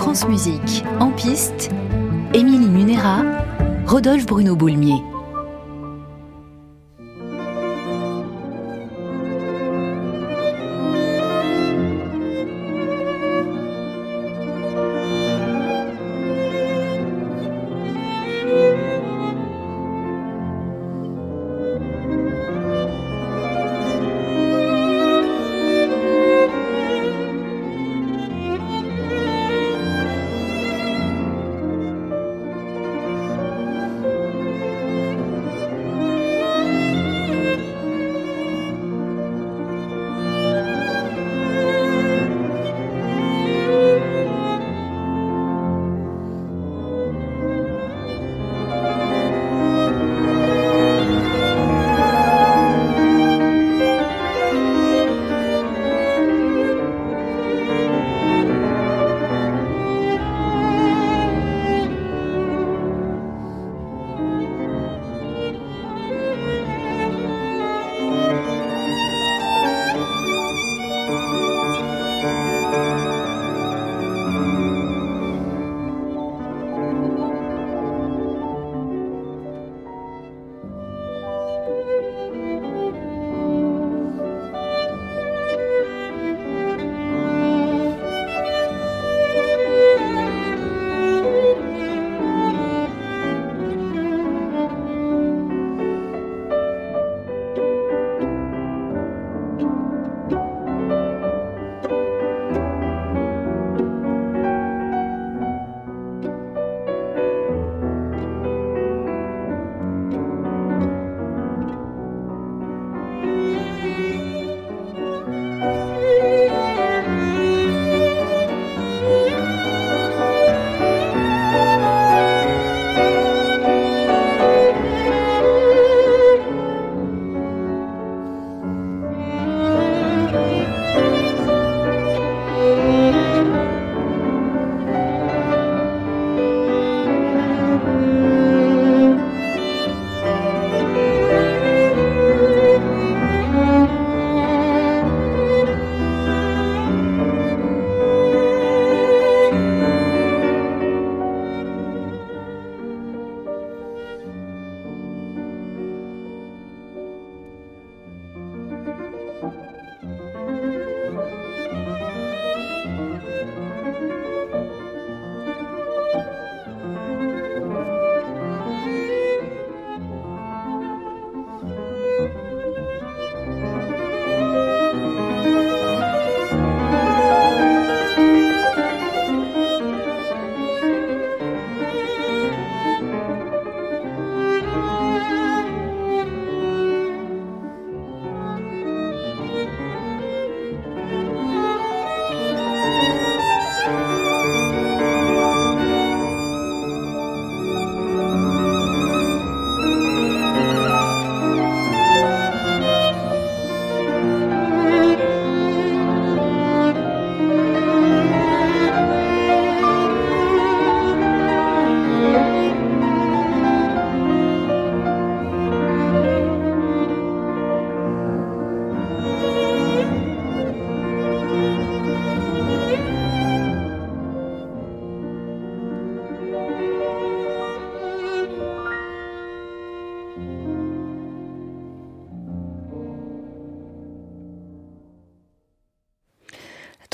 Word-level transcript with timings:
France 0.00 0.26
Musique, 0.26 0.82
en 0.98 1.10
piste, 1.10 1.70
Émilie 2.32 2.70
Munera, 2.70 3.22
Rodolphe 3.84 4.24
Bruno 4.24 4.56
Boulmier. 4.56 5.02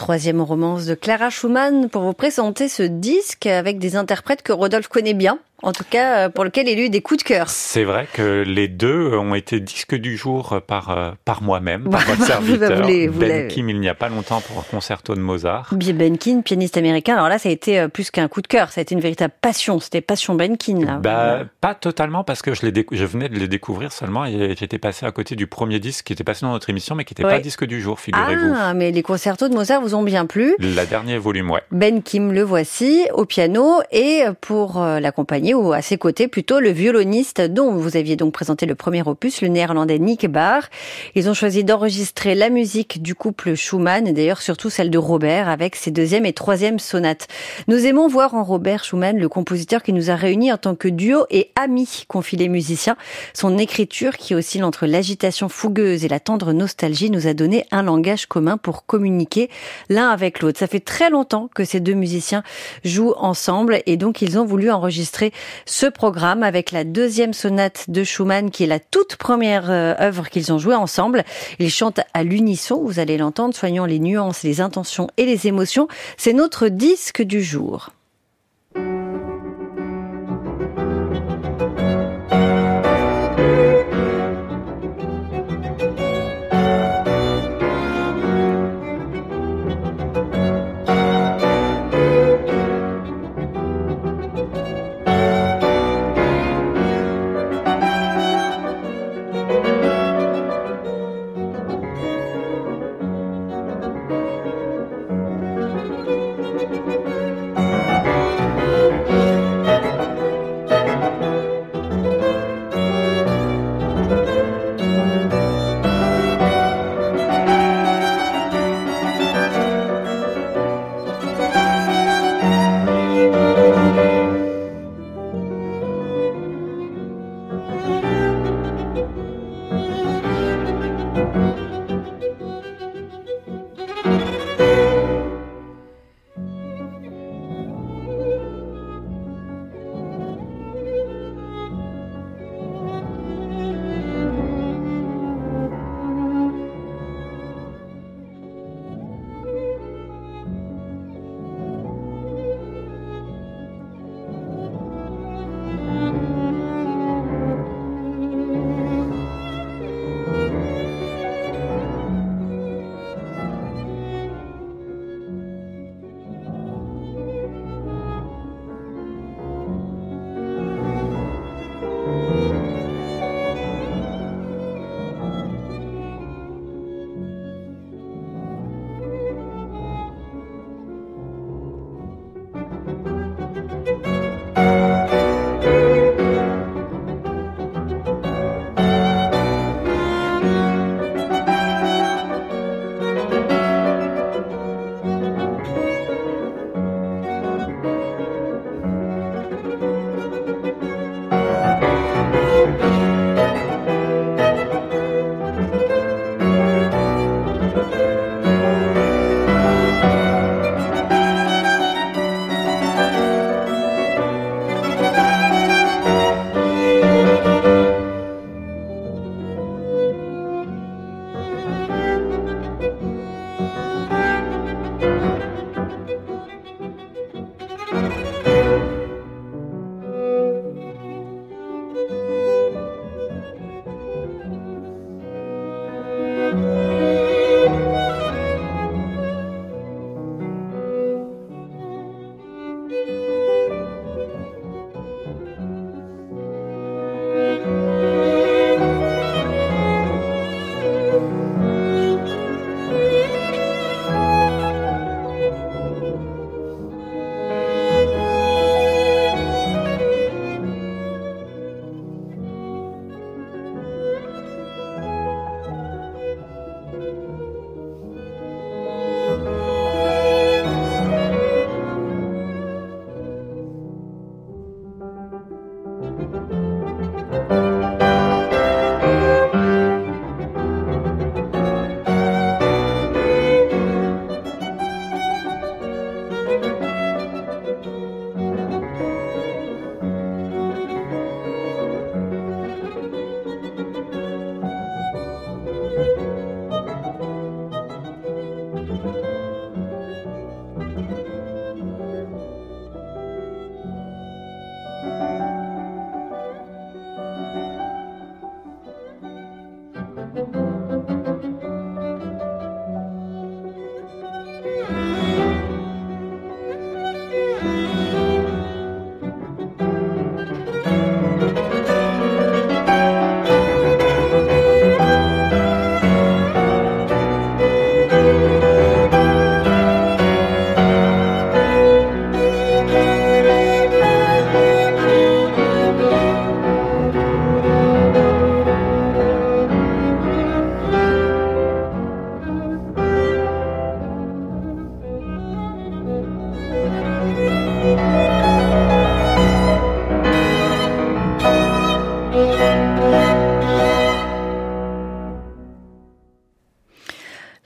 Troisième 0.06 0.40
romance 0.40 0.86
de 0.86 0.94
Clara 0.94 1.30
Schumann 1.30 1.88
pour 1.88 2.02
vous 2.02 2.12
présenter 2.12 2.68
ce 2.68 2.84
disque 2.84 3.46
avec 3.46 3.80
des 3.80 3.96
interprètes 3.96 4.40
que 4.40 4.52
Rodolphe 4.52 4.86
connaît 4.86 5.14
bien 5.14 5.40
en 5.62 5.72
tout 5.72 5.84
cas 5.88 6.18
euh, 6.18 6.28
pour 6.28 6.44
lequel 6.44 6.68
il 6.68 6.78
a 6.78 6.82
eu 6.82 6.90
des 6.90 7.00
coups 7.00 7.22
de 7.22 7.28
cœur. 7.28 7.48
C'est 7.48 7.84
vrai 7.84 8.06
que 8.12 8.44
les 8.46 8.68
deux 8.68 9.16
ont 9.16 9.34
été 9.34 9.60
disques 9.60 9.94
du 9.94 10.16
jour 10.16 10.60
par 10.66 10.90
euh, 10.90 11.10
par 11.24 11.42
moi-même, 11.42 11.88
par 11.88 12.02
votre 12.02 12.22
serviteur, 12.22 12.82
Ben 13.12 13.48
Kim, 13.48 13.68
il 13.70 13.80
n'y 13.80 13.88
a 13.88 13.94
pas 13.94 14.08
longtemps 14.08 14.40
pour 14.40 14.58
un 14.58 14.64
concerto 14.70 15.14
de 15.14 15.20
Mozart. 15.20 15.70
Ben 15.72 16.18
Kim, 16.18 16.42
pianiste 16.42 16.76
américain. 16.76 17.14
Alors 17.14 17.28
là, 17.28 17.38
ça 17.38 17.48
a 17.48 17.52
été 17.52 17.80
euh, 17.80 17.88
plus 17.88 18.10
qu'un 18.10 18.28
coup 18.28 18.42
de 18.42 18.46
cœur, 18.46 18.70
ça 18.70 18.80
a 18.80 18.82
été 18.82 18.94
une 18.94 19.00
véritable 19.00 19.34
passion. 19.40 19.80
C'était 19.80 20.00
passion 20.00 20.34
Benkin 20.34 20.84
là. 20.84 20.96
Bah, 20.96 21.40
pas 21.60 21.74
totalement 21.74 22.24
parce 22.24 22.42
que 22.42 22.54
je, 22.54 22.60
je 22.92 23.04
venais 23.04 23.28
de 23.28 23.38
le 23.38 23.48
découvrir 23.48 23.92
seulement 23.92 24.26
et 24.26 24.54
j'étais 24.58 24.78
passé 24.78 25.06
à 25.06 25.12
côté 25.12 25.36
du 25.36 25.46
premier 25.46 25.80
disque 25.80 26.06
qui 26.06 26.12
était 26.12 26.24
passé 26.24 26.44
dans 26.44 26.52
notre 26.52 26.70
émission 26.70 26.94
mais 26.94 27.04
qui 27.04 27.14
n'était 27.14 27.22
pas 27.22 27.38
disque 27.38 27.64
du 27.64 27.80
jour, 27.80 27.98
figurez-vous. 27.98 28.54
Ah, 28.54 28.74
mais 28.74 28.90
les 28.92 29.02
concertos 29.02 29.48
de 29.48 29.54
Mozart 29.54 29.80
vous 29.80 29.94
ont 29.94 29.95
bien 30.02 30.26
plu. 30.26 30.54
La 30.60 30.86
dernière 30.86 31.20
volume, 31.20 31.50
ouais. 31.50 31.62
Ben 31.70 32.02
Kim, 32.02 32.32
le 32.32 32.42
voici 32.42 33.06
au 33.12 33.24
piano 33.24 33.80
et 33.90 34.22
pour 34.40 34.80
l'accompagner 34.80 35.16
accompagné, 35.16 35.54
ou 35.54 35.72
à 35.72 35.82
ses 35.82 35.96
côtés 35.96 36.28
plutôt, 36.28 36.60
le 36.60 36.70
violoniste 36.70 37.40
dont 37.40 37.72
vous 37.72 37.96
aviez 37.96 38.16
donc 38.16 38.32
présenté 38.32 38.66
le 38.66 38.74
premier 38.74 39.02
opus, 39.06 39.40
le 39.40 39.48
néerlandais 39.48 39.98
Nick 39.98 40.26
Barr. 40.26 40.68
Ils 41.14 41.30
ont 41.30 41.34
choisi 41.34 41.64
d'enregistrer 41.64 42.34
la 42.34 42.50
musique 42.50 43.02
du 43.02 43.14
couple 43.14 43.54
Schumann, 43.54 44.06
et 44.06 44.12
d'ailleurs 44.12 44.42
surtout 44.42 44.68
celle 44.68 44.90
de 44.90 44.98
Robert, 44.98 45.48
avec 45.48 45.74
ses 45.74 45.90
deuxième 45.90 46.26
et 46.26 46.34
troisième 46.34 46.78
sonates. 46.78 47.28
Nous 47.66 47.86
aimons 47.86 48.08
voir 48.08 48.34
en 48.34 48.44
Robert 48.44 48.84
Schumann 48.84 49.18
le 49.18 49.28
compositeur 49.30 49.82
qui 49.82 49.94
nous 49.94 50.10
a 50.10 50.16
réunis 50.16 50.52
en 50.52 50.58
tant 50.58 50.74
que 50.74 50.88
duo 50.88 51.24
et 51.30 51.50
ami, 51.56 52.04
confie 52.08 52.36
les 52.36 52.48
musiciens. 52.48 52.96
Son 53.32 53.56
écriture, 53.56 54.18
qui 54.18 54.34
oscille 54.34 54.64
entre 54.64 54.86
l'agitation 54.86 55.48
fougueuse 55.48 56.04
et 56.04 56.08
la 56.08 56.20
tendre 56.20 56.52
nostalgie, 56.52 57.10
nous 57.10 57.26
a 57.26 57.32
donné 57.32 57.64
un 57.70 57.82
langage 57.82 58.26
commun 58.26 58.58
pour 58.58 58.84
communiquer 58.84 59.48
l'un 59.88 60.08
avec 60.08 60.40
l'autre. 60.40 60.58
Ça 60.58 60.66
fait 60.66 60.80
très 60.80 61.10
longtemps 61.10 61.48
que 61.54 61.64
ces 61.64 61.80
deux 61.80 61.94
musiciens 61.94 62.42
jouent 62.84 63.14
ensemble 63.16 63.80
et 63.86 63.96
donc 63.96 64.22
ils 64.22 64.38
ont 64.38 64.44
voulu 64.44 64.70
enregistrer 64.70 65.32
ce 65.64 65.86
programme 65.86 66.42
avec 66.42 66.72
la 66.72 66.84
deuxième 66.84 67.32
sonate 67.32 67.88
de 67.88 68.04
Schumann 68.04 68.50
qui 68.50 68.64
est 68.64 68.68
la 68.68 68.80
toute 68.80 69.16
première 69.16 69.70
euh, 69.70 69.94
œuvre 70.00 70.28
qu'ils 70.28 70.52
ont 70.52 70.58
jouée 70.58 70.74
ensemble. 70.74 71.24
Ils 71.58 71.70
chantent 71.70 72.00
à 72.14 72.22
l'unisson, 72.22 72.82
vous 72.82 72.98
allez 72.98 73.18
l'entendre, 73.18 73.54
soignant 73.54 73.86
les 73.86 73.98
nuances, 73.98 74.42
les 74.42 74.60
intentions 74.60 75.08
et 75.16 75.26
les 75.26 75.46
émotions. 75.46 75.88
C'est 76.16 76.32
notre 76.32 76.68
disque 76.68 77.22
du 77.22 77.42
jour. 77.42 77.90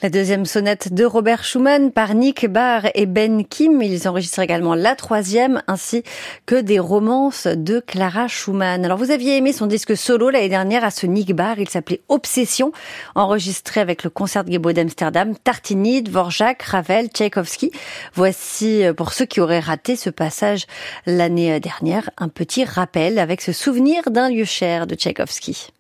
La 0.02 0.08
deuxième 0.08 0.46
sonate 0.46 0.94
de 0.94 1.04
Robert 1.04 1.44
Schumann 1.44 1.92
par 1.92 2.14
Nick 2.14 2.46
Barr 2.46 2.86
et 2.94 3.04
Ben 3.04 3.44
Kim. 3.44 3.82
Ils 3.82 4.08
enregistrent 4.08 4.38
également 4.38 4.74
la 4.74 4.94
troisième 4.94 5.62
ainsi 5.66 6.04
que 6.46 6.54
des 6.54 6.78
romances 6.78 7.46
de 7.46 7.80
Clara 7.80 8.26
Schumann. 8.26 8.82
Alors 8.82 8.96
vous 8.96 9.10
aviez 9.10 9.36
aimé 9.36 9.52
son 9.52 9.66
disque 9.66 9.94
solo 9.94 10.30
l'année 10.30 10.48
dernière 10.48 10.84
à 10.84 10.90
ce 10.90 11.04
Nick 11.04 11.34
Barr. 11.34 11.58
Il 11.58 11.68
s'appelait 11.68 12.00
Obsession, 12.08 12.72
enregistré 13.14 13.82
avec 13.82 14.02
le 14.02 14.08
concert 14.08 14.46
Gebo 14.46 14.72
d'Amsterdam, 14.72 15.36
Tartini, 15.36 16.02
Dvorak, 16.02 16.62
Ravel, 16.62 17.08
Tchaïkovski. 17.08 17.70
Voici 18.14 18.82
euh, 18.82 18.94
pour 18.94 19.12
ceux 19.12 19.26
qui 19.26 19.42
auraient 19.42 19.60
raté 19.60 19.96
ce 19.96 20.08
passage 20.08 20.64
l'année 21.04 21.60
dernière 21.60 22.08
un 22.16 22.28
petit 22.28 22.64
rappel 22.64 23.18
avec 23.18 23.42
ce 23.42 23.52
souvenir 23.52 24.10
d'un 24.10 24.30
lieu 24.30 24.46
cher 24.46 24.86
de 24.86 24.94
Tchaïkovski. 24.94 25.72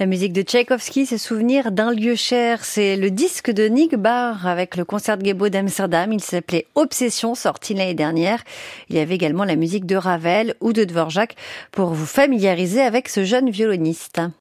La 0.00 0.06
musique 0.06 0.32
de 0.32 0.40
Tchaïkovski, 0.40 1.04
c'est 1.04 1.18
souvenir 1.18 1.72
d'un 1.72 1.92
lieu 1.92 2.14
cher. 2.14 2.64
C'est 2.64 2.96
le 2.96 3.10
disque 3.10 3.50
de 3.50 3.64
Nick 3.64 3.96
Barr 3.96 4.46
avec 4.46 4.76
le 4.76 4.86
concert 4.86 5.18
de 5.18 5.26
Gebo 5.26 5.50
d'Amsterdam. 5.50 6.10
Il 6.10 6.22
s'appelait 6.22 6.66
Obsession, 6.74 7.34
sorti 7.34 7.74
l'année 7.74 7.92
dernière. 7.92 8.42
Il 8.88 8.96
y 8.96 8.98
avait 8.98 9.14
également 9.14 9.44
la 9.44 9.56
musique 9.56 9.84
de 9.84 9.96
Ravel 9.96 10.54
ou 10.62 10.72
de 10.72 10.84
Dvorak 10.84 11.36
pour 11.70 11.90
vous 11.90 12.06
familiariser 12.06 12.80
avec 12.80 13.10
ce 13.10 13.24
jeune 13.24 13.50
violoniste. 13.50 14.22